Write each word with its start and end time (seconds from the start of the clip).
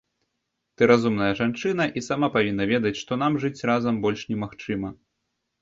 Ты 0.77 0.81
разумная 0.91 1.27
жанчына 1.41 1.83
і 2.01 2.03
сама 2.09 2.27
павінна 2.37 2.63
ведаць, 2.73 2.95
што 3.03 3.19
нам 3.23 3.39
жыць 3.45 3.65
разам 3.73 4.01
больш 4.07 4.21
немагчыма. 4.31 4.89